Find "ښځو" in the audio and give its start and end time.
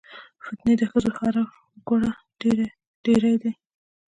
0.91-1.09